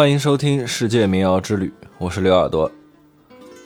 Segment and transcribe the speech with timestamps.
[0.00, 1.66] 欢迎收听《世界民谣之旅》，
[1.98, 2.72] 我是刘耳朵。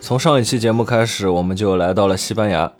[0.00, 2.72] 从上一期节目开始，我们就来到了西班牙。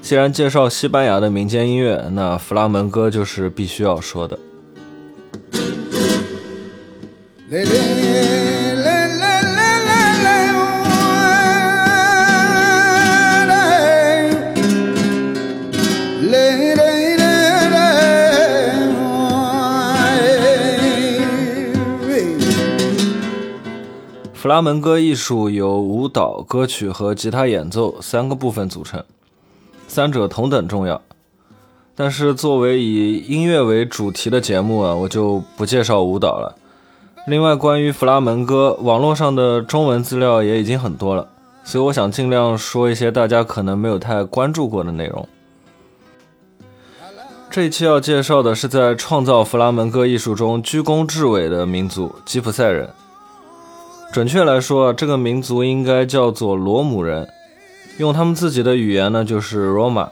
[0.00, 4.36] 既然介绍西班牙的民间音乐，那弗拉门戈就是必须要说的。
[24.52, 29.02] 拉门戈艺术由舞蹈、歌曲和吉他演奏三个部分组成，
[29.88, 31.00] 三者同等重要。
[31.94, 36.54] 但是作为以音乐为主题的节目啊，我就不介绍舞蹈了。
[37.26, 41.28] 另外，关于弗拉门戈，网络上的中文资料也已经很多了，
[41.64, 45.26] 所以我想尽量说一些大家可能没有太关注过的内容。
[47.50, 52.90] 这一期要介绍的是在创造弗拉门戈艺术中居功至伟的民族——吉普赛人。
[54.12, 57.26] 准确来说，这个民族应该叫做罗姆人，
[57.96, 60.10] 用他们自己的语言呢，就是罗马。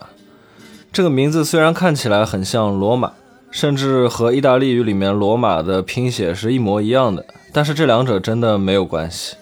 [0.91, 3.11] 这个名字虽然看起来很像罗马，
[3.51, 9.35] 甚至和意大利语里面罗马的拼写是一模一样的，但是这两者真的没有关系。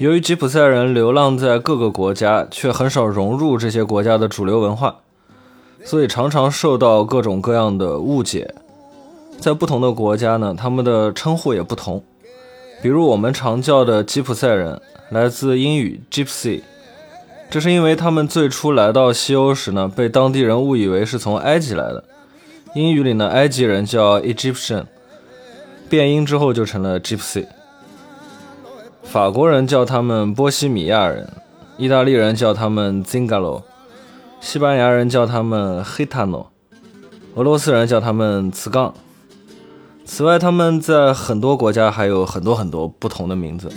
[0.00, 4.96] 由于吉普赛人流浪在各个国家，却很少融入这些国家的主流文化，
[5.84, 8.52] 所以常常受到各种各样的误解。
[9.38, 12.02] 在不同的国家呢，他们的称呼也不同。
[12.80, 16.62] 比如我们常叫的吉普赛人，来自英语 gypsy，
[17.50, 22.04] 这是因为他们最初来到西欧时呢，被当地人误以为是从埃及来的。
[22.74, 24.84] 英语里呢，埃及人叫 Egyptian，
[25.88, 27.46] 变音之后就成了 gypsy。
[29.02, 31.28] 法国人叫他们波西米亚人，
[31.78, 33.62] 意大利人叫他们 zingaro，
[34.40, 36.46] 西班牙人叫他们 hitano，
[37.34, 38.94] 俄罗斯人叫他们茨冈。
[40.10, 43.70] 此外，他们在很多国家还有很多很多不同的名字。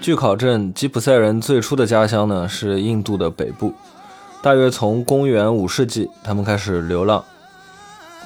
[0.00, 3.74] 据考证，吉普赛人最初的家乡呢是印度的北部，
[4.42, 7.22] 大约从公元五世纪，他们开始流浪。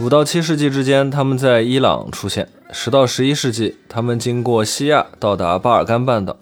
[0.00, 6.34] 五到七世纪之间，他们在伊朗出现；十到十一世纪，他们经过西亚到达巴尔干半岛；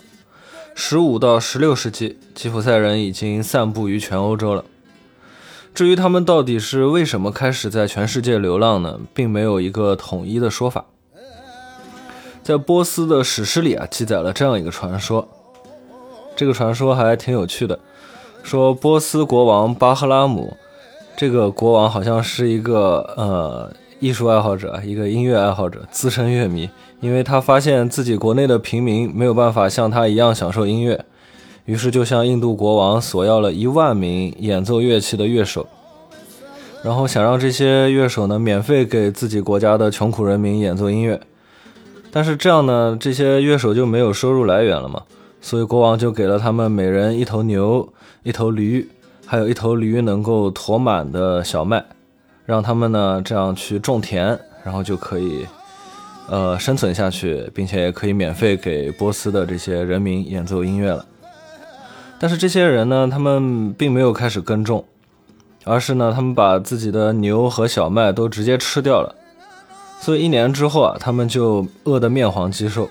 [0.74, 4.64] 十五到十六世纪，吉普赛人已经散布于全欧洲了。
[5.74, 8.98] 至于他们到底是为什么开始在全世界流浪呢？
[9.12, 10.86] 并没有一个统一的说法。
[12.42, 15.28] 在波斯的史诗里啊，记载了这样一个传说，
[16.34, 17.78] 这个传说还挺有趣的，
[18.42, 20.56] 说波斯国王巴赫拉姆。
[21.16, 26.68] 这个国王好像是一个呃艺术爱好者，一个音乐爱好者，资深乐迷。
[27.00, 31.04] 因为他发现自己国内的平民没有办法像他一样享受音乐，
[31.64, 35.66] 于是就向印度国王索要了一万名演奏乐器的乐手，
[36.84, 41.20] 然后想让这些乐手呢免费给自己国家的穷苦人民演奏音乐。
[42.12, 45.02] 但是这样呢，这些乐手就没有收入来源了嘛，
[45.40, 47.92] 所以国王就给了他们每人一头牛，
[48.22, 48.88] 一头驴。
[49.32, 51.82] 还有一头驴能够驮满的小麦，
[52.44, 55.46] 让他们呢这样去种田，然后就可以，
[56.28, 61.06] 呃生存下去，并且也可以免费给波斯的这些人民演奏音乐了。
[62.18, 64.84] 但是这些人呢，他们并没有开始耕种，
[65.64, 69.14] 而是呢他们把自己的牛和小麦都直接吃掉了。
[69.98, 72.90] 所以一年之后啊，他们就饿得面黄肌瘦。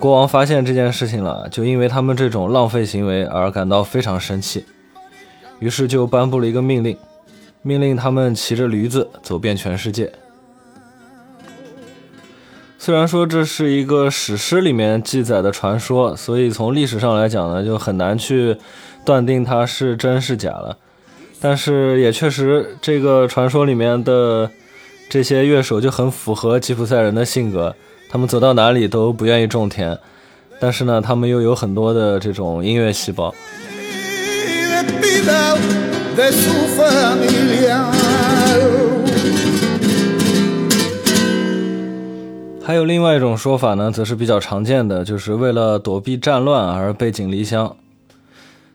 [0.00, 4.64] 国王发现这件事情了，就因为他们这种浪费行为而感到非常生气。
[5.60, 6.96] 于是就颁布了一个命令，
[7.62, 10.12] 命令他们骑着驴子走遍全世界。
[12.78, 18.56] 虽然说这是一个史诗里面记载的传说，所以从历史上来讲呢，就很难去
[19.04, 20.78] 断定它是真是假了。
[21.42, 24.50] 但是也确实，这个传说里面的
[25.10, 27.76] 这些乐手就很符合吉普赛人的性格，
[28.10, 29.98] 他们走到哪里都不愿意种田，
[30.58, 33.34] 但是呢，他们又有很多的这种音乐细胞。
[42.62, 47.76] 还有另外一种说法呢，则是比较常见的，就是为了躲避战乱而背井离乡。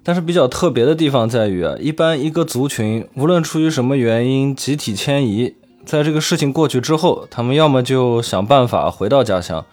[0.03, 5.55] 但是比较特别的地方在于啊，一般一个族群无论出于什么原因集体迁移，
[5.85, 9.65] 在这个事情过去之后，他们要么就想办法回到家乡，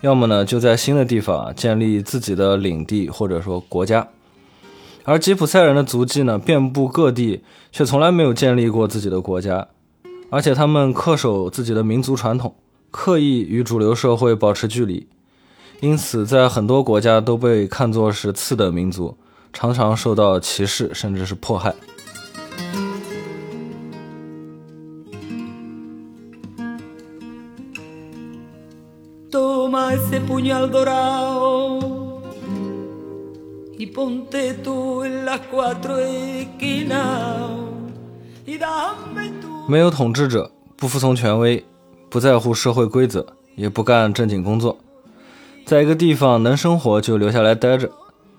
[0.00, 4.08] 要么呢就在新的地方建立自己的领地或者说国家。
[5.08, 9.68] 而吉普赛人的足迹呢，遍布各地，却从来没有建立过自己的国家。
[10.28, 12.54] 而且他们恪守自己的民族传统，
[12.90, 15.06] 刻意与主流社会保持距离，
[15.80, 19.16] 因此在很多国家都被看作是次等民族，
[19.50, 21.74] 常常受到歧视甚至是迫害。
[39.68, 41.64] 没有统治者，不服从权威，
[42.08, 44.76] 不在乎社会规则，也不干正经工作，
[45.64, 47.88] 在一个地方能生活就留下来待着，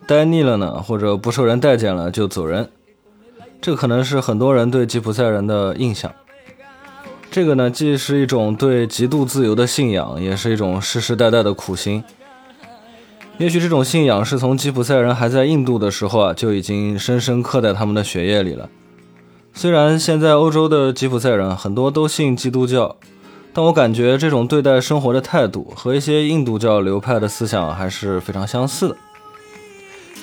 [0.06, 2.69] 待腻了呢，或者不受人待见了就走人。
[3.62, 6.13] 这可能是很多人对吉普赛人的印象。
[7.31, 12.03] 这个呢，既是一种对极度自由的信仰，也是一种世世代代的苦心。
[13.39, 18.69] 也许这种信仰是从吉普赛人还在印度的时候啊，就已经深深刻在他们的血液里了。
[19.53, 22.97] 虽然现在欧洲的吉普赛人很多都信基督教，
[23.53, 28.97] 但我感觉这种对待生活的态度和一些印度教流派的思想还是非常相似的。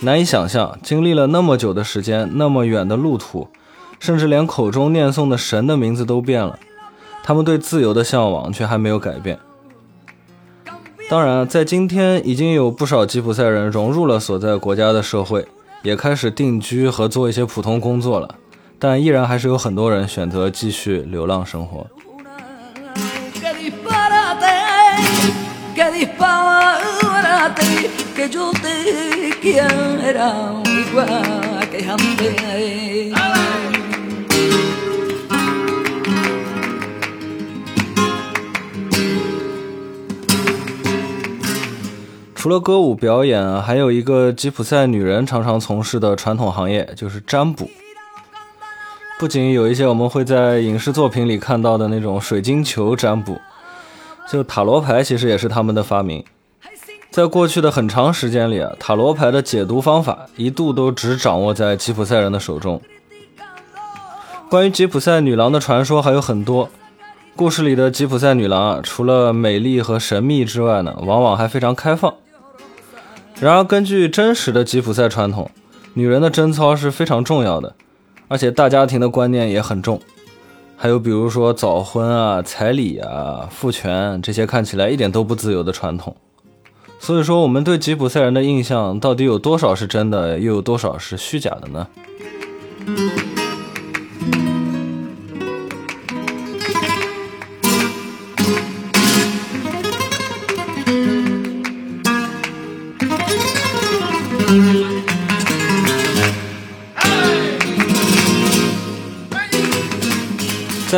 [0.03, 3.49] 难以想象，经历了那么久的时间，那么远的路途，
[3.99, 6.59] 甚至连口中念诵的神的名字都变了，
[7.25, 9.39] 他们对自由的向往却还没有改变。
[11.09, 15.47] 当然，在今天已经有不少吉普赛人融入了所在国家的社会，
[15.83, 18.35] 也开始定居和做一些普通工作了。
[18.79, 21.87] 但依然还是有很多人选择继续流浪生活。
[42.47, 47.69] 除了歌舞表演，还有一个吉普赛女人常常从事的传统行业，就是占卜。
[49.19, 53.37] 不仅有一些我们会在影视作品里看到的那种水晶球占卜，
[54.31, 56.25] 就塔罗牌其实也是他们的发明。
[57.11, 62.81] 在过去的很长时间里啊，塔罗牌的解读方法一度都只掌握在吉普赛人的手中。
[64.49, 66.71] 关于吉普赛女郎的传说还有很多，
[67.35, 72.15] 故事里的吉普赛女郎啊，除了美丽和神秘之外呢，往往还非常开放。
[73.39, 75.51] 然而，根据真实的吉普赛传统，
[75.95, 77.75] 女人的贞操是非常重要的。
[78.29, 80.01] 而且大家庭的观念也很重，
[80.77, 86.17] 还有比如说早婚啊、彩礼啊、父权这些看起来一点都不自由的传统。
[86.99, 91.87] 所以说，我们对吉普赛人的印象到底有多少是真的，又有多少是虚假的呢？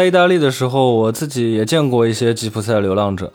[0.08, 3.30] 意大利的时候，我自己也见过一些吉普赛流浪者。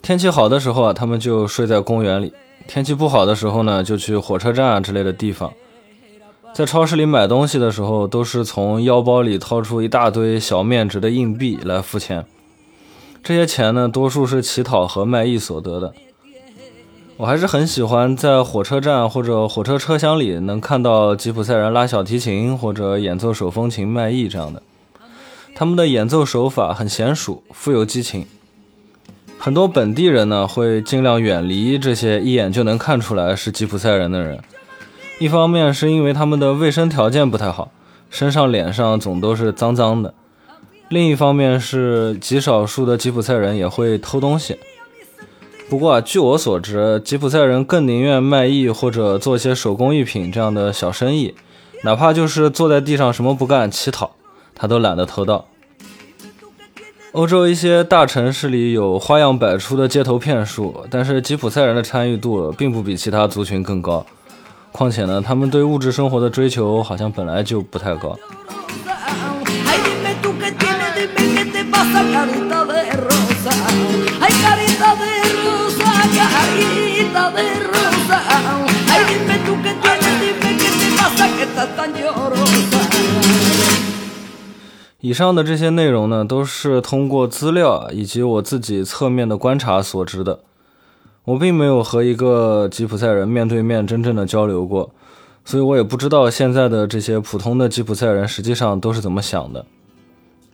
[0.00, 2.30] 天气好的时候啊，他们就睡在公园里；
[2.66, 5.52] 天气不好的时候呢，就去火车站啊之类的地方。
[6.54, 12.24] 在超市里买东西的时候，都是从腰包里掏出一大堆小面值的硬币来付钱。
[13.22, 15.92] 这些钱呢，多数是乞讨和卖艺所得的。
[17.18, 24.62] 我还是很喜欢在火车站或者火车车厢里能看到吉普赛人拉小提琴或者演奏手风琴卖艺这样的。
[25.58, 28.26] 他们的演奏手法很娴熟，富有激情。
[29.38, 34.38] 很多本地人呢会尽量远离这些一眼就能看出来是吉普赛人的人。
[35.18, 37.70] 一方面是因为他们的卫生条件不太好，
[38.10, 40.12] 身上脸上总都是脏脏的；
[40.90, 44.58] 另一方面是极少数的吉普赛人也会偷东西。
[45.70, 51.34] 不过啊，据我所知，吉普赛人更宁愿卖艺或者做些手工艺品这样的小生意，
[51.82, 54.12] 哪怕就是坐在地上什么不干乞讨。
[54.56, 55.46] 他都懒得偷盗。
[57.12, 64.04] 欧洲一些大城市里有花样百出的街头骗术，但是吉普赛人的参与度并不比其他族群更高。
[64.72, 68.18] 况且呢，他们对物质生活的追求好像本来就不太高。
[85.06, 90.40] 以上的这些内容呢，都是通过资料以及我自己侧面的观察所知的。
[91.26, 94.90] 我并没有和一个吉普赛人面对面真正的交流过，
[95.44, 99.64] 所以我也不知道现在的这些普通的吉普赛人实际上都是怎么想的。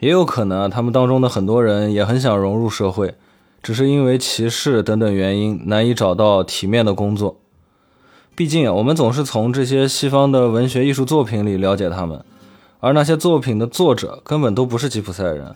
[0.01, 3.15] 也有可能他们当中的很多人也很想融入社会，
[3.63, 7.39] 只是因为歧视等等原因难以找到体面的工作。
[8.37, 12.23] 毕竟我们总是从这些西方的文学艺术作品里了解他们。
[12.83, 15.55] 而那些作品的作者根本都不是吉普赛人，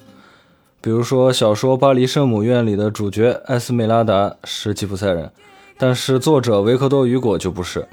[0.80, 5.33] 比如说小说《巴黎圣母院》里的主角艾斯梅拉达是吉普赛人，
[5.76, 7.88] 但是作者维克多·雨果就不是。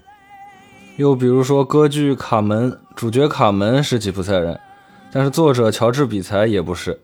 [0.98, 4.60] 又比如说歌剧《卡门》，主角卡门是吉普赛人，
[5.12, 7.00] 但是作者乔治·比才也不是。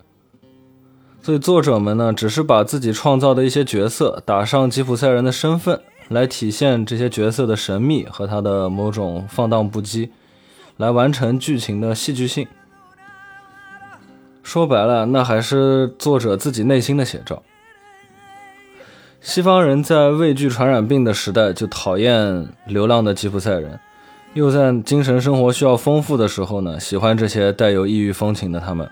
[1.23, 10.09] 所以作者们呢，只是把自己创造的一些角色打上吉普赛人的身份，来体现这些角色的神秘和他的某种放荡不羁，
[10.79, 12.47] 来完成剧情的戏剧性。
[14.41, 17.43] 说白了，那还是作者自己内心的写照。
[19.19, 23.77] 西方人在畏惧传染病的时代就讨厌流浪的吉普赛人，
[24.33, 28.89] 又在精神生活需要丰富的时候呢，喜欢这些带有异域风情的他们。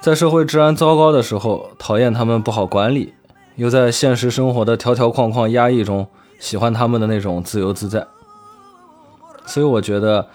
[0.00, 3.12] 在社会治安糟糕的时候，讨厌他们不好管理，
[3.56, 6.06] 又在现实生活的条条框框压抑中，
[6.38, 8.06] 喜欢他们的那种自由自在。
[9.44, 10.28] 所以我觉得。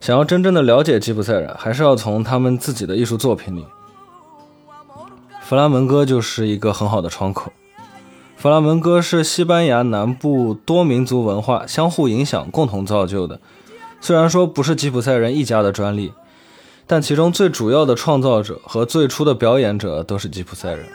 [0.00, 3.66] 想要真正的了解吉普赛人，还是要从他们自己的艺术作品里。
[5.42, 7.52] 弗拉门戈就是一个很好的窗口。
[8.36, 13.40] 弗拉门戈是西班牙南部多民族文化相互影响、共同造就的。
[14.00, 16.12] 虽然说不是吉普赛人一家的专利，
[16.86, 20.86] 但其中最主要的创造者和最初的表演者都是吉普赛人。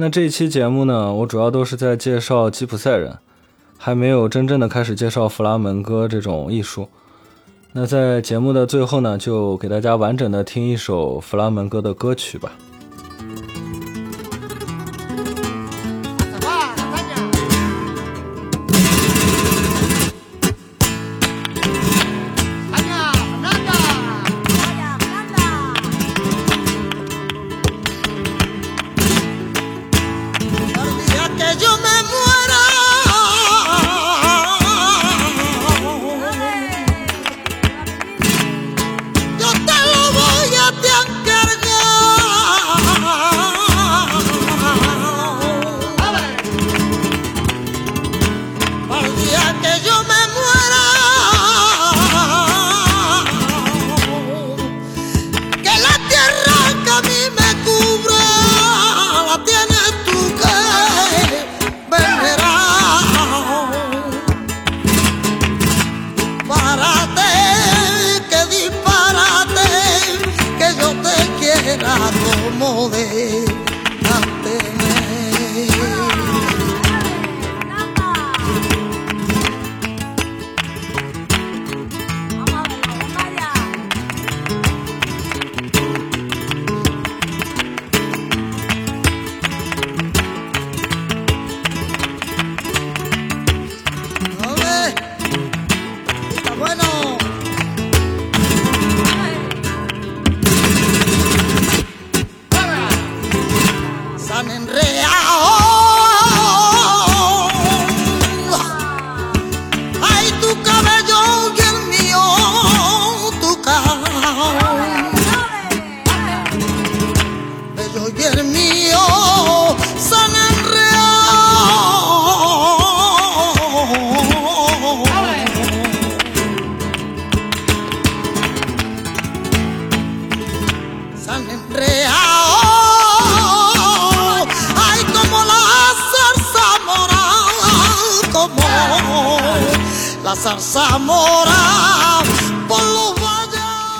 [0.00, 3.18] 那这一期节目呢，我主要都是在介绍吉普赛人，
[3.76, 6.88] 还没有真正的开始介绍弗拉门戈这种艺术。
[7.72, 12.52] 那在节目的最后呢，就给大家完整的听一首弗拉门戈的歌曲吧。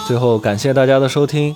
[0.08, 1.54] 最后，感谢大家的收听。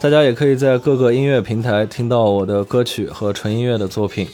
[0.00, 4.28] 大家也可以在各个音乐平台听到我的歌曲和纯音乐的作品。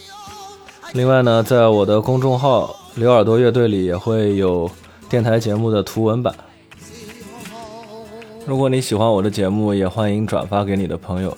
[0.93, 4.71] 另外呢，在我的公众号“刘耳朵乐队”里也会有
[5.09, 6.35] 电台节目的图文版。
[8.45, 11.35] 如果你喜欢我的节目，也欢迎转发给你的朋友。